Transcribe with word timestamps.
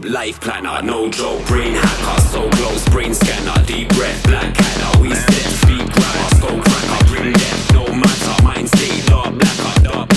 dope 0.00 0.10
Life 0.10 0.40
planner, 0.40 0.82
no 0.82 1.08
joke. 1.08 1.44
Brain 1.46 1.74
hacker, 1.74 2.20
so 2.22 2.50
close 2.50 2.88
Brain 2.88 3.14
scanner, 3.14 3.64
deep 3.66 3.88
breath 3.90 4.22
Black 4.24 4.54
canner, 4.54 5.00
we 5.02 5.14
step 5.14 5.34
Speak 5.34 5.92
grammar, 5.92 6.30
skull 6.36 6.60
cracker 6.60 7.06
Bring 7.06 7.32
death, 7.32 7.72
no 7.72 7.86
matter. 7.94 8.42
Mind 8.44 8.68
state, 8.68 9.06
dark 9.06 9.34
blacker, 9.34 9.82
dark 9.82 10.12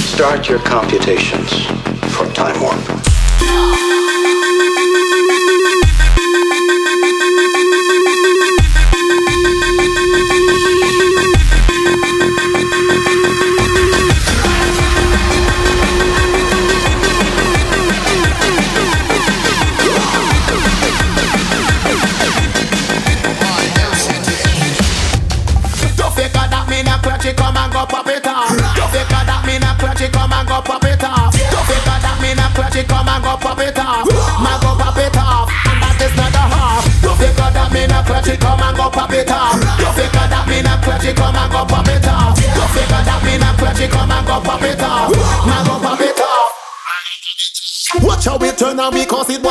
Start 0.00 0.48
your 0.48 0.58
computations 0.60 1.66
for 2.14 2.24
Time 2.32 2.58
Warp. 2.62 4.05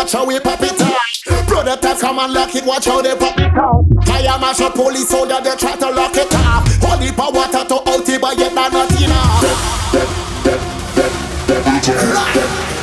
watch 0.06 0.14
how 0.14 0.26
we 0.26 0.40
pop 0.40 0.62
it 0.62 0.80
out. 0.82 1.48
Brother 1.48 1.76
taps 1.78 2.02
come 2.02 2.20
and 2.20 2.32
lock 2.32 2.56
it, 2.56 2.64
watch 2.64 2.86
how 2.86 3.02
they 3.02 3.16
pop 3.16 3.40
it 3.40 3.52
out. 3.58 3.86
Tire 4.06 4.40
mash 4.40 4.62
up 4.62 4.76
police 4.76 5.10
soldier, 5.10 5.40
they 5.44 5.56
try 5.56 5.76
to 5.76 5.90
lock 5.90 6.16
it 6.16 6.32
up. 6.32 6.68
Holy 6.82 7.12
power 7.12 7.32
water 7.32 7.66
to 7.66 7.76
out 7.90 8.08
it, 8.08 8.22
but 8.22 8.38
yet 8.38 8.54
not 8.54 8.72
enough. 9.02 9.42
Right. 11.88 12.75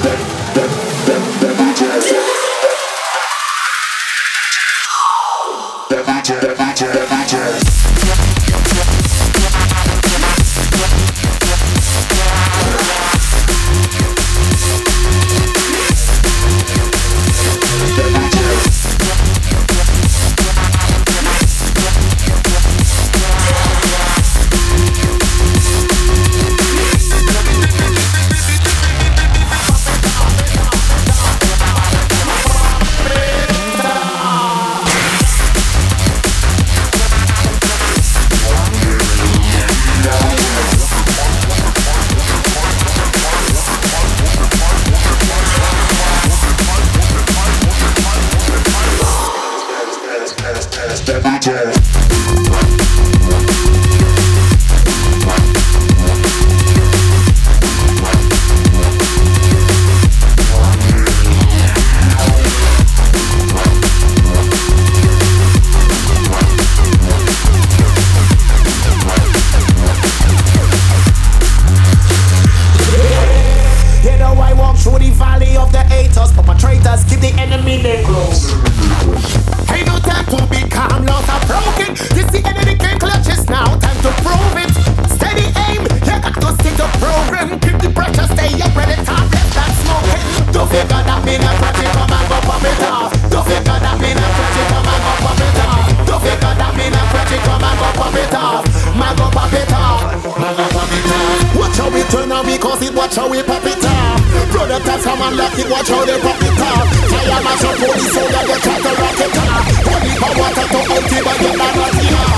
Cause 102.63 102.81
it 102.81 102.95
watch 102.95 103.17
how 103.17 103.29
we 103.29 103.43
pop 103.43 103.67
it 103.67 103.85
off 103.85 104.23
Brother 104.53 104.79
that's 104.79 105.05
a 105.05 105.17
man 105.19 105.35
it 105.35 105.67
watch 105.69 105.89
how 105.91 106.05
they 106.07 106.15
pop 106.23 106.39
it 106.39 106.63
off 106.63 106.87
Fire 107.11 107.43
mash 107.43 107.65
up 107.67 107.83
all 107.83 107.91
the 107.91 108.07
soda 108.07 108.41
go 108.47 108.55
try 108.63 108.79
to 108.79 108.93
rock 109.03 109.19
it 109.19 109.35
off 109.35 109.67
Holy 109.83 110.15
power 110.23 110.51
to 110.55 110.63
empty 110.95 111.19
but 111.27 111.41
you're 111.43 111.57
not 111.59 112.32